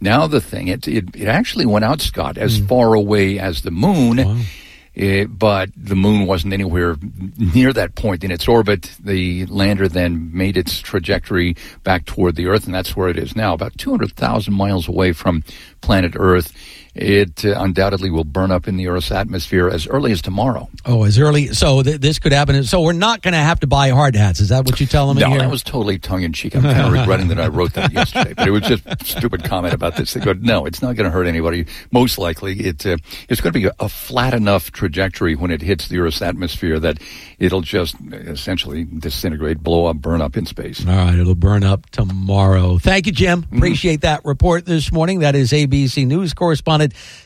Now 0.00 0.26
the 0.26 0.40
thing, 0.40 0.68
it, 0.68 0.88
it, 0.88 1.14
it 1.14 1.28
actually 1.28 1.66
went 1.66 1.84
out, 1.84 2.00
Scott, 2.00 2.38
as 2.38 2.58
far 2.58 2.94
away 2.94 3.38
as 3.38 3.62
the 3.62 3.70
moon. 3.70 4.44
Eh, 4.94 5.24
but 5.24 5.70
the 5.74 5.96
moon 5.96 6.26
wasn't 6.26 6.52
anywhere 6.52 6.96
near 7.38 7.72
that 7.72 7.94
point 7.94 8.24
in 8.24 8.30
its 8.30 8.46
orbit. 8.46 8.90
The 9.00 9.46
lander 9.46 9.88
then 9.88 10.30
made 10.36 10.56
its 10.56 10.80
trajectory 10.80 11.56
back 11.82 12.04
toward 12.04 12.36
the 12.36 12.46
Earth, 12.46 12.66
and 12.66 12.74
that's 12.74 12.94
where 12.94 13.08
it 13.08 13.16
is 13.16 13.34
now, 13.34 13.54
about 13.54 13.78
200,000 13.78 14.52
miles 14.52 14.88
away 14.88 15.12
from 15.12 15.44
planet 15.80 16.12
Earth. 16.16 16.52
It 16.94 17.42
uh, 17.44 17.54
undoubtedly 17.58 18.10
will 18.10 18.24
burn 18.24 18.50
up 18.50 18.68
in 18.68 18.76
the 18.76 18.88
Earth's 18.88 19.10
atmosphere 19.10 19.66
as 19.68 19.86
early 19.86 20.12
as 20.12 20.20
tomorrow. 20.20 20.68
Oh, 20.84 21.04
as 21.04 21.18
early. 21.18 21.46
So 21.48 21.82
th- 21.82 22.00
this 22.02 22.18
could 22.18 22.32
happen. 22.32 22.64
So 22.64 22.82
we're 22.82 22.92
not 22.92 23.22
going 23.22 23.32
to 23.32 23.38
have 23.38 23.60
to 23.60 23.66
buy 23.66 23.88
hard 23.90 24.14
hats. 24.14 24.40
Is 24.40 24.50
that 24.50 24.66
what 24.66 24.78
you're 24.78 24.86
telling 24.86 25.16
me 25.16 25.22
No, 25.22 25.38
that 25.38 25.50
was 25.50 25.62
totally 25.62 25.98
tongue 25.98 26.22
in 26.22 26.34
cheek. 26.34 26.54
I'm 26.54 26.60
kind 26.60 26.86
of 26.86 26.92
regretting 26.92 27.28
that 27.28 27.40
I 27.40 27.46
wrote 27.48 27.72
that 27.74 27.92
yesterday, 27.92 28.34
but 28.36 28.46
it 28.46 28.50
was 28.50 28.62
just 28.64 28.84
a 28.84 28.96
stupid 29.04 29.42
comment 29.42 29.72
about 29.72 29.96
this. 29.96 30.12
thing. 30.12 30.22
But 30.22 30.42
no, 30.42 30.66
it's 30.66 30.82
not 30.82 30.94
going 30.96 31.06
to 31.06 31.10
hurt 31.10 31.26
anybody. 31.26 31.64
Most 31.92 32.18
likely, 32.18 32.60
it 32.60 32.84
uh, 32.84 32.98
it's 33.26 33.40
going 33.40 33.54
to 33.54 33.58
be 33.58 33.64
a, 33.66 33.72
a 33.80 33.88
flat 33.88 34.34
enough 34.34 34.70
trajectory 34.70 35.34
when 35.34 35.50
it 35.50 35.62
hits 35.62 35.88
the 35.88 35.98
Earth's 35.98 36.20
atmosphere 36.20 36.78
that 36.78 36.98
it'll 37.38 37.62
just 37.62 37.96
essentially 38.12 38.84
disintegrate, 38.84 39.62
blow 39.62 39.86
up, 39.86 39.96
burn 39.96 40.20
up 40.20 40.36
in 40.36 40.44
space. 40.44 40.86
All 40.86 40.94
right, 40.94 41.18
it'll 41.18 41.34
burn 41.34 41.64
up 41.64 41.88
tomorrow. 41.88 42.76
Thank 42.76 43.06
you, 43.06 43.12
Jim. 43.12 43.46
Appreciate 43.50 44.02
that 44.02 44.26
report 44.26 44.66
this 44.66 44.92
morning. 44.92 45.20
That 45.20 45.34
is 45.34 45.52
ABC 45.52 46.06
News 46.06 46.34
correspondent 46.34 46.81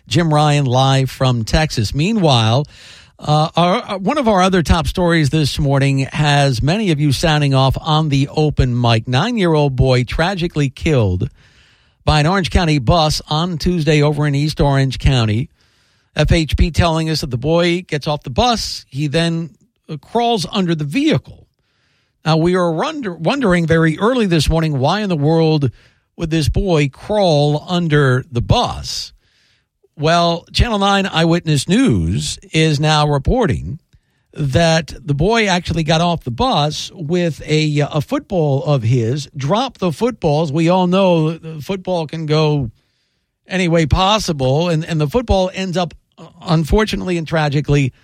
Jim 0.06 0.32
Ryan 0.32 0.64
live 0.66 1.10
from 1.10 1.44
Texas. 1.44 1.94
Meanwhile, 1.94 2.66
uh, 3.18 3.48
our, 3.56 3.98
one 3.98 4.18
of 4.18 4.28
our 4.28 4.42
other 4.42 4.62
top 4.62 4.86
stories 4.86 5.30
this 5.30 5.58
morning 5.58 6.00
has 6.00 6.62
many 6.62 6.90
of 6.90 7.00
you 7.00 7.12
sounding 7.12 7.54
off 7.54 7.76
on 7.80 8.10
the 8.10 8.28
open 8.28 8.78
mic. 8.78 9.08
Nine 9.08 9.38
year 9.38 9.54
old 9.54 9.74
boy 9.74 10.04
tragically 10.04 10.68
killed 10.68 11.30
by 12.04 12.20
an 12.20 12.26
Orange 12.26 12.50
County 12.50 12.78
bus 12.78 13.22
on 13.28 13.58
Tuesday 13.58 14.02
over 14.02 14.26
in 14.26 14.34
East 14.34 14.60
Orange 14.60 14.98
County. 14.98 15.48
FHP 16.14 16.74
telling 16.74 17.10
us 17.10 17.22
that 17.22 17.30
the 17.30 17.38
boy 17.38 17.82
gets 17.82 18.06
off 18.06 18.22
the 18.22 18.30
bus. 18.30 18.86
He 18.88 19.06
then 19.06 19.56
uh, 19.88 19.96
crawls 19.96 20.46
under 20.50 20.74
the 20.74 20.84
vehicle. 20.84 21.46
Now, 22.24 22.38
we 22.38 22.56
are 22.56 22.72
wonder, 22.72 23.14
wondering 23.14 23.66
very 23.66 23.98
early 23.98 24.26
this 24.26 24.48
morning 24.48 24.78
why 24.78 25.00
in 25.00 25.08
the 25.08 25.16
world 25.16 25.70
would 26.16 26.30
this 26.30 26.48
boy 26.48 26.88
crawl 26.88 27.64
under 27.68 28.24
the 28.30 28.40
bus? 28.40 29.12
Well, 29.98 30.44
Channel 30.52 30.78
9 30.78 31.06
Eyewitness 31.06 31.68
News 31.68 32.38
is 32.52 32.78
now 32.78 33.08
reporting 33.08 33.80
that 34.34 34.92
the 34.94 35.14
boy 35.14 35.46
actually 35.46 35.84
got 35.84 36.02
off 36.02 36.22
the 36.22 36.30
bus 36.30 36.90
with 36.92 37.40
a, 37.46 37.80
a 37.80 38.02
football 38.02 38.62
of 38.64 38.82
his, 38.82 39.30
dropped 39.34 39.80
the 39.80 39.92
footballs. 39.92 40.52
We 40.52 40.68
all 40.68 40.86
know 40.86 41.38
football 41.62 42.06
can 42.06 42.26
go 42.26 42.70
any 43.46 43.68
way 43.68 43.86
possible, 43.86 44.68
and, 44.68 44.84
and 44.84 45.00
the 45.00 45.08
football 45.08 45.50
ends 45.54 45.78
up, 45.78 45.94
uh, 46.18 46.28
unfortunately 46.42 47.16
and 47.16 47.26
tragically, 47.26 47.94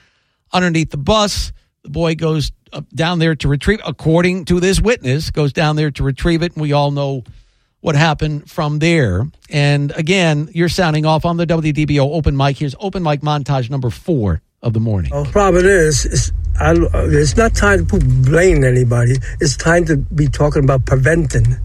underneath 0.51 0.93
the 0.93 0.97
bus. 0.97 1.53
The 1.83 1.91
boy 1.91 2.15
goes 2.15 2.53
down 2.95 3.19
there 3.19 3.35
to 3.35 3.49
retrieve, 3.49 3.81
according 3.85 4.47
to 4.47 4.61
this 4.61 4.81
witness, 4.81 5.31
goes 5.31 5.53
down 5.53 5.77
there 5.77 5.91
to 5.91 6.03
retrieve 6.03 6.43
it, 6.43 6.55
and 6.55 6.63
we 6.63 6.73
all 6.73 6.91
know 6.91 7.25
what 7.83 7.97
happened 7.97 8.51
from 8.51 8.79
there. 8.79 9.29
And 9.51 9.93
again, 9.93 10.49
you're 10.55 10.71
sounding 10.71 11.05
off 11.05 11.27
on 11.27 11.37
the 11.37 11.47
WDBO 11.47 12.01
open 12.01 12.37
mic. 12.37 12.57
Here's 12.57 12.75
open 12.81 13.03
mic 13.03 13.21
montage 13.21 13.69
number 13.69 13.91
four 13.91 14.41
of 14.63 14.73
the 14.73 14.81
morning. 14.81 15.11
The 15.11 15.29
problem 15.31 15.67
is, 15.67 16.07
it's, 16.07 16.33
I, 16.61 16.75
it's 16.93 17.37
not 17.37 17.57
time 17.57 17.81
to 17.81 17.85
put 17.85 18.05
blame 18.25 18.63
anybody. 18.63 19.17
It's 19.41 19.57
time 19.57 19.85
to 19.87 19.97
be 19.97 20.29
talking 20.29 20.63
about 20.63 20.87
preventing. 20.87 21.57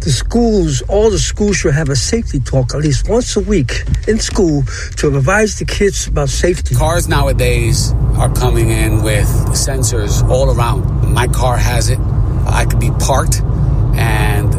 The 0.00 0.10
schools, 0.10 0.82
all 0.82 1.10
the 1.10 1.18
schools 1.18 1.56
should 1.56 1.74
have 1.74 1.88
a 1.88 1.96
safety 1.96 2.38
talk 2.38 2.72
at 2.72 2.82
least 2.82 3.08
once 3.08 3.34
a 3.34 3.40
week 3.40 3.72
in 4.06 4.20
school 4.20 4.62
to 4.98 5.16
advise 5.16 5.58
the 5.58 5.64
kids 5.64 6.06
about 6.06 6.28
safety. 6.28 6.76
Cars 6.76 7.08
nowadays 7.08 7.92
are 8.14 8.32
coming 8.32 8.70
in 8.70 9.02
with 9.02 9.26
sensors 9.50 10.22
all 10.28 10.56
around. 10.56 11.12
My 11.12 11.26
car 11.26 11.56
has 11.56 11.90
it. 11.90 11.98
I 11.98 12.66
could 12.70 12.78
be 12.78 12.92
parked 13.00 13.40
and 13.40 13.65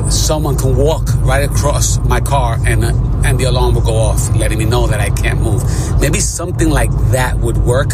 someone 0.10 0.56
can 0.58 0.76
walk 0.76 1.04
right 1.22 1.44
across 1.50 2.00
my 2.08 2.20
car 2.20 2.58
and 2.66 2.84
uh, 2.86 2.94
and 3.26 3.40
the 3.40 3.46
alarm 3.46 3.76
will 3.76 3.82
go 3.82 3.96
off 3.96 4.34
letting 4.36 4.58
me 4.58 4.66
know 4.66 4.88
that 4.88 5.00
I 5.00 5.10
can't 5.10 5.42
move. 5.42 5.62
Maybe 6.00 6.20
something 6.20 6.70
like 6.70 6.92
that 7.12 7.38
would 7.38 7.58
work 7.58 7.90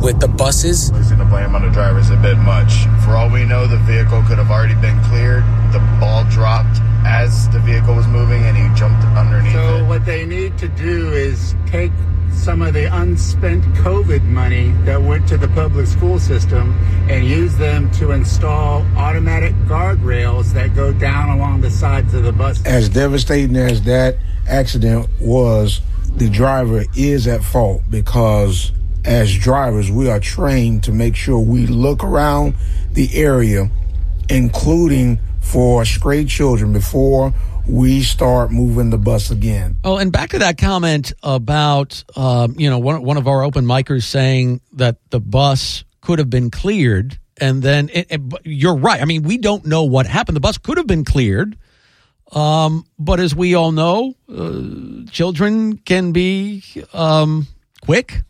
with 0.00 0.20
the 0.20 0.28
buses. 0.28 0.90
Placing 0.90 1.18
the 1.18 1.24
blame 1.26 1.54
on 1.54 1.62
the 1.62 1.70
driver 1.70 1.98
is 1.98 2.08
a 2.10 2.16
bit 2.16 2.38
much. 2.38 2.72
For 3.04 3.10
all 3.16 3.28
we 3.30 3.44
know, 3.44 3.66
the 3.66 3.76
vehicle 3.78 4.22
could 4.26 4.38
have 4.38 4.50
already 4.50 4.74
been 4.76 4.98
cleared. 5.04 5.44
The 5.72 5.80
ball 6.00 6.24
dropped 6.30 6.78
as 7.04 7.48
the 7.50 7.58
vehicle 7.60 7.94
was 7.94 8.06
moving 8.06 8.42
and 8.44 8.56
he 8.56 8.64
jumped 8.78 9.04
underneath 9.16 9.52
So 9.52 9.78
it. 9.78 9.86
what 9.88 10.04
they 10.06 10.24
need 10.24 10.56
to 10.58 10.68
do 10.68 11.12
is 11.12 11.54
take 11.66 11.92
some 12.32 12.62
of 12.62 12.74
the 12.74 12.84
unspent 12.96 13.62
COVID 13.76 14.22
money 14.24 14.70
that 14.84 15.00
went 15.00 15.28
to 15.28 15.36
the 15.36 15.48
public 15.48 15.86
school 15.86 16.18
system 16.18 16.72
and 17.08 17.26
use 17.26 17.56
them 17.56 17.90
to 17.92 18.12
install 18.12 18.82
automatic 18.96 19.54
guardrails 19.66 20.52
that 20.52 20.74
go 20.74 20.92
down 20.92 21.36
along 21.36 21.60
the 21.60 21.70
sides 21.70 22.14
of 22.14 22.24
the 22.24 22.32
bus. 22.32 22.64
As 22.64 22.88
devastating 22.88 23.56
as 23.56 23.82
that 23.82 24.16
accident 24.48 25.08
was, 25.20 25.80
the 26.16 26.28
driver 26.28 26.84
is 26.96 27.26
at 27.26 27.42
fault 27.42 27.82
because 27.90 28.72
as 29.04 29.34
drivers, 29.34 29.90
we 29.90 30.08
are 30.10 30.20
trained 30.20 30.84
to 30.84 30.92
make 30.92 31.16
sure 31.16 31.38
we 31.38 31.66
look 31.66 32.04
around 32.04 32.54
the 32.92 33.14
area, 33.14 33.70
including 34.28 35.18
for 35.40 35.84
stray 35.84 36.24
children, 36.24 36.72
before 36.72 37.32
we 37.68 38.02
start 38.02 38.50
moving 38.50 38.90
the 38.90 38.98
bus 38.98 39.30
again. 39.30 39.78
Oh, 39.84 39.96
and 39.96 40.12
back 40.12 40.30
to 40.30 40.38
that 40.40 40.58
comment 40.58 41.12
about, 41.22 42.02
um, 42.16 42.54
you 42.58 42.68
know, 42.68 42.78
one, 42.78 43.02
one 43.02 43.16
of 43.16 43.28
our 43.28 43.42
open 43.42 43.64
micers 43.64 44.04
saying 44.04 44.60
that 44.72 44.96
the 45.10 45.20
bus 45.20 45.84
could 46.00 46.18
have 46.18 46.30
been 46.30 46.50
cleared. 46.50 47.18
And 47.40 47.62
then 47.62 47.88
it, 47.92 48.06
it, 48.10 48.20
you're 48.44 48.76
right. 48.76 49.00
I 49.00 49.04
mean, 49.04 49.22
we 49.22 49.38
don't 49.38 49.64
know 49.64 49.84
what 49.84 50.06
happened. 50.06 50.36
The 50.36 50.40
bus 50.40 50.58
could 50.58 50.76
have 50.76 50.86
been 50.86 51.04
cleared. 51.04 51.56
Um, 52.32 52.84
but 52.98 53.18
as 53.18 53.34
we 53.34 53.54
all 53.54 53.72
know, 53.72 54.14
uh, 54.28 55.10
children 55.10 55.78
can 55.78 56.12
be 56.12 56.62
um, 56.92 57.46
quick 57.82 58.22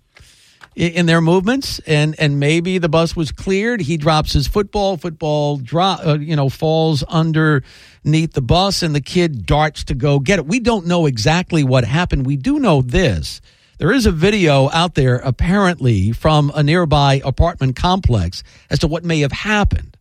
in 0.77 1.07
their 1.07 1.21
movements, 1.21 1.81
and 1.81 2.15
and 2.19 2.39
maybe 2.39 2.79
the 2.79 2.89
bus 2.89 3.17
was 3.17 3.33
cleared. 3.33 3.81
He 3.81 3.97
drops 3.97 4.33
his 4.33 4.47
football. 4.47 4.97
Football 4.97 5.57
drop, 5.57 6.01
uh, 6.07 6.19
you 6.19 6.37
know, 6.37 6.49
falls 6.49 7.03
underneath 7.05 8.33
the 8.33 8.43
bus, 8.43 8.83
and 8.83 8.95
the 8.95 9.01
kid 9.01 9.47
darts 9.47 9.85
to 9.85 9.95
go 9.95 10.19
get 10.19 10.39
it. 10.39 10.47
We 10.47 10.61
don't 10.61 10.87
know 10.87 11.07
exactly 11.07 11.65
what 11.65 11.85
happened. 11.85 12.27
We 12.27 12.37
do 12.37 12.59
know 12.59 12.83
this. 12.83 13.41
There 13.79 13.93
is 13.93 14.05
a 14.05 14.13
video 14.13 14.71
out 14.71 14.95
there, 14.95 15.17
apparently, 15.17 16.13
from 16.13 16.53
a 16.55 16.63
nearby 16.63 17.23
apartment 17.25 17.77
complex 17.77 18.43
as 18.69 18.79
to 18.81 18.87
what 18.87 19.05
may 19.05 19.21
have 19.21 19.33
happened. 19.33 19.97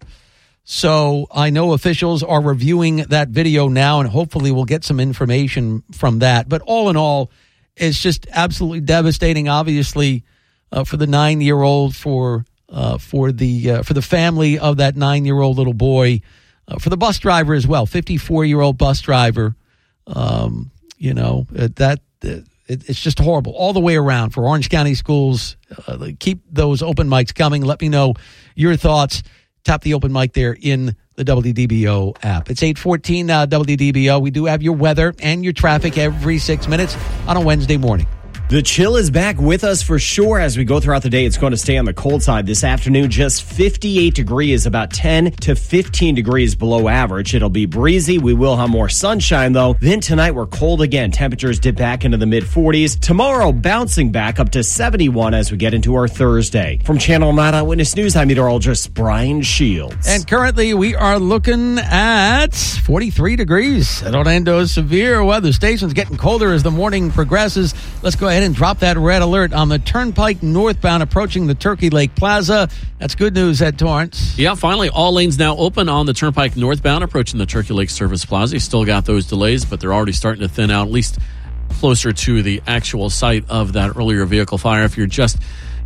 So 0.65 1.27
I 1.31 1.49
know 1.49 1.71
officials 1.71 2.21
are 2.21 2.41
reviewing 2.41 2.97
that 2.97 3.29
video 3.29 3.69
now, 3.69 4.01
and 4.01 4.09
hopefully 4.09 4.51
we'll 4.51 4.65
get 4.65 4.83
some 4.83 4.99
information 4.99 5.83
from 5.93 6.19
that. 6.19 6.47
But 6.47 6.61
all 6.61 6.89
in 6.89 6.97
all, 6.97 7.31
it's 7.75 7.99
just 7.99 8.27
absolutely 8.31 8.81
devastating. 8.81 9.47
Obviously, 9.47 10.25
uh, 10.71 10.83
for 10.83 10.97
the 10.97 11.07
nine-year-old, 11.07 11.95
for 11.95 12.45
uh, 12.69 12.97
for 12.97 13.31
the 13.31 13.71
uh, 13.71 13.83
for 13.83 13.93
the 13.93 14.01
family 14.01 14.59
of 14.59 14.77
that 14.77 14.95
nine-year-old 14.95 15.57
little 15.57 15.73
boy, 15.73 16.21
uh, 16.67 16.77
for 16.77 16.89
the 16.89 16.97
bus 16.97 17.19
driver 17.19 17.53
as 17.53 17.65
well, 17.67 17.85
fifty-four-year-old 17.85 18.77
bus 18.77 19.01
driver. 19.01 19.55
Um, 20.07 20.71
you 20.97 21.13
know 21.13 21.47
uh, 21.57 21.69
that. 21.75 21.99
Uh, 22.23 22.41
it, 22.67 22.87
it's 22.87 23.01
just 23.01 23.17
horrible 23.17 23.53
all 23.53 23.73
the 23.73 23.79
way 23.79 23.95
around 23.95 24.29
for 24.29 24.45
Orange 24.45 24.69
County 24.69 24.93
schools. 24.93 25.57
Keep 26.19 26.43
those 26.51 26.83
open 26.83 27.07
mics 27.07 27.33
coming. 27.33 27.63
Let 27.63 27.81
me 27.81 27.89
know 27.89 28.13
your 28.53 28.75
thoughts. 28.75 29.23
Tap 29.63 29.81
the 29.81 29.95
open 29.95 30.13
mic 30.13 30.33
there 30.33 30.55
in 30.59 30.95
the 31.15 31.25
WDBO 31.25 32.15
app. 32.23 32.49
It's 32.49 32.63
814 32.63 33.29
uh, 33.29 33.45
WDBO. 33.47 34.21
We 34.21 34.31
do 34.31 34.45
have 34.45 34.63
your 34.63 34.75
weather 34.75 35.13
and 35.19 35.43
your 35.43 35.53
traffic 35.53 35.97
every 35.97 36.37
six 36.37 36.67
minutes 36.67 36.95
on 37.27 37.35
a 37.35 37.41
Wednesday 37.41 37.77
morning. 37.77 38.07
The 38.49 38.63
chill 38.63 38.95
is 38.95 39.11
back 39.11 39.37
with 39.37 39.63
us 39.63 39.83
for 39.83 39.99
sure 39.99 40.39
as 40.39 40.57
we 40.57 40.63
go 40.63 40.79
throughout 40.79 41.03
the 41.03 41.09
day. 41.11 41.23
It's 41.23 41.37
going 41.37 41.51
to 41.51 41.57
stay 41.57 41.77
on 41.77 41.85
the 41.85 41.93
cold 41.93 42.23
side 42.23 42.47
this 42.47 42.63
afternoon. 42.63 43.11
Just 43.11 43.43
58 43.43 44.15
degrees, 44.15 44.65
about 44.65 44.91
10 44.91 45.33
to 45.33 45.53
15 45.53 46.15
degrees 46.15 46.55
below 46.55 46.87
average. 46.87 47.35
It'll 47.35 47.51
be 47.51 47.67
breezy. 47.67 48.17
We 48.17 48.33
will 48.33 48.57
have 48.57 48.71
more 48.71 48.89
sunshine 48.89 49.53
though. 49.53 49.75
Then 49.79 49.99
tonight 49.99 50.31
we're 50.31 50.47
cold 50.47 50.81
again. 50.81 51.11
Temperatures 51.11 51.59
dip 51.59 51.75
back 51.75 52.05
into 52.05 52.17
the 52.17 52.25
mid 52.25 52.43
40s. 52.43 52.99
Tomorrow 52.99 53.51
bouncing 53.51 54.11
back 54.11 54.39
up 54.39 54.49
to 54.53 54.63
71 54.63 55.35
as 55.35 55.51
we 55.51 55.57
get 55.57 55.75
into 55.75 55.93
our 55.93 56.07
Thursday. 56.07 56.79
From 56.85 56.97
Channel 56.97 57.33
9 57.33 57.53
Eyewitness 57.53 57.95
News, 57.95 58.15
I'm 58.15 58.29
meteorologist 58.29 58.95
Brian 58.95 59.43
Shields. 59.43 60.07
And 60.07 60.27
currently 60.27 60.73
we 60.73 60.95
are 60.95 61.19
looking 61.19 61.77
at 61.77 62.55
43 62.55 63.35
degrees 63.35 64.01
at 64.01 64.15
Orlando's 64.15 64.71
severe 64.71 65.23
weather 65.23 65.53
station's 65.53 65.93
getting 65.93 66.17
colder 66.17 66.51
as 66.51 66.63
the 66.63 66.71
morning 66.71 67.11
progresses. 67.11 67.75
Let's 68.01 68.15
go 68.15 68.38
ahead 68.39 68.47
and 68.47 68.55
drop 68.55 68.79
that 68.79 68.97
red 68.97 69.21
alert 69.21 69.51
on 69.51 69.67
the 69.67 69.79
Turnpike 69.79 70.41
northbound 70.41 71.03
approaching 71.03 71.47
the 71.47 71.55
Turkey 71.55 71.89
Lake 71.89 72.15
Plaza. 72.15 72.69
That's 72.97 73.15
good 73.15 73.33
news 73.33 73.61
Ed 73.61 73.77
Torrance. 73.77 74.37
Yeah, 74.37 74.55
finally, 74.55 74.87
all 74.87 75.13
lanes 75.13 75.37
now 75.37 75.57
open 75.57 75.89
on 75.89 76.05
the 76.05 76.13
Turnpike 76.13 76.55
northbound 76.55 77.03
approaching 77.03 77.37
the 77.37 77.45
Turkey 77.45 77.73
Lake 77.73 77.89
Service 77.89 78.23
Plaza. 78.23 78.55
You 78.55 78.59
still 78.61 78.85
got 78.85 79.05
those 79.05 79.27
delays, 79.27 79.65
but 79.65 79.81
they're 79.81 79.93
already 79.93 80.13
starting 80.13 80.41
to 80.41 80.47
thin 80.47 80.71
out, 80.71 80.87
at 80.87 80.91
least 80.93 81.19
closer 81.69 82.13
to 82.13 82.41
the 82.41 82.61
actual 82.65 83.09
site 83.09 83.43
of 83.49 83.73
that 83.73 83.97
earlier 83.97 84.25
vehicle 84.25 84.57
fire. 84.57 84.85
If 84.85 84.97
you're 84.97 85.05
just 85.05 85.37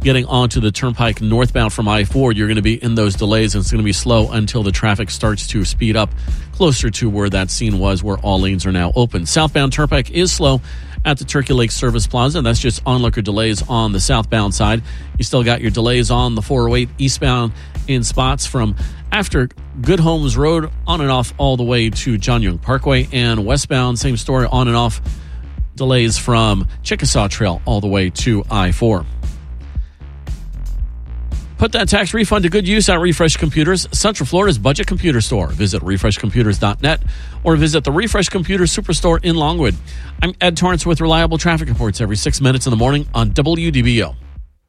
getting 0.03 0.25
onto 0.25 0.59
the 0.59 0.71
turnpike 0.71 1.21
northbound 1.21 1.71
from 1.71 1.87
I 1.87 2.03
4, 2.03 2.33
you're 2.33 2.47
going 2.47 2.57
to 2.57 2.61
be 2.61 2.81
in 2.83 2.95
those 2.95 3.15
delays 3.15 3.55
and 3.55 3.61
it's 3.61 3.71
going 3.71 3.81
to 3.81 3.85
be 3.85 3.93
slow 3.93 4.31
until 4.31 4.61
the 4.61 4.71
traffic 4.71 5.09
starts 5.09 5.47
to 5.47 5.63
speed 5.63 5.95
up 5.95 6.09
closer 6.51 6.89
to 6.89 7.09
where 7.09 7.29
that 7.29 7.49
scene 7.49 7.79
was, 7.79 8.03
where 8.03 8.17
all 8.17 8.41
lanes 8.41 8.65
are 8.65 8.71
now 8.71 8.91
open. 8.95 9.25
Southbound 9.25 9.71
turnpike 9.71 10.11
is 10.11 10.31
slow 10.31 10.61
at 11.05 11.17
the 11.17 11.25
Turkey 11.25 11.53
Lake 11.53 11.71
Service 11.71 12.05
Plaza. 12.05 12.41
That's 12.41 12.59
just 12.59 12.81
onlooker 12.85 13.21
delays 13.21 13.67
on 13.69 13.93
the 13.93 13.99
southbound 13.99 14.53
side. 14.53 14.83
You 15.17 15.23
still 15.23 15.43
got 15.43 15.61
your 15.61 15.71
delays 15.71 16.11
on 16.11 16.35
the 16.35 16.41
408 16.41 16.89
eastbound 16.97 17.53
in 17.87 18.03
spots 18.03 18.45
from 18.45 18.75
after 19.11 19.49
Good 19.81 19.99
Homes 19.99 20.35
Road 20.35 20.69
on 20.85 20.99
and 20.99 21.11
off 21.11 21.33
all 21.37 21.55
the 21.55 21.63
way 21.63 21.89
to 21.89 22.17
John 22.17 22.41
Young 22.41 22.57
Parkway 22.57 23.07
and 23.13 23.45
westbound, 23.45 23.99
same 23.99 24.17
story 24.17 24.47
on 24.51 24.67
and 24.67 24.75
off 24.75 25.01
delays 25.75 26.17
from 26.17 26.67
Chickasaw 26.83 27.29
Trail 27.29 27.61
all 27.65 27.81
the 27.81 27.87
way 27.87 28.09
to 28.09 28.43
I 28.51 28.71
4. 28.71 29.05
Put 31.63 31.71
that 31.71 31.87
tax 31.87 32.13
refund 32.13 32.43
to 32.43 32.49
good 32.49 32.67
use 32.67 32.89
at 32.89 32.99
Refresh 32.99 33.37
Computers, 33.37 33.87
Central 33.97 34.27
Florida's 34.27 34.57
budget 34.57 34.85
computer 34.85 35.21
store. 35.21 35.47
Visit 35.47 35.81
refreshcomputers.net 35.81 37.01
or 37.45 37.55
visit 37.55 37.85
the 37.85 37.91
Refresh 37.93 38.27
Computer 38.27 38.65
Superstore 38.65 39.23
in 39.23 39.37
Longwood. 39.37 39.73
I'm 40.21 40.33
Ed 40.41 40.57
Torrance 40.57 40.85
with 40.85 40.99
reliable 40.99 41.37
traffic 41.37 41.69
reports 41.69 42.01
every 42.01 42.17
six 42.17 42.41
minutes 42.41 42.67
in 42.67 42.71
the 42.71 42.75
morning 42.75 43.07
on 43.13 43.31
WDBO. 43.31 44.13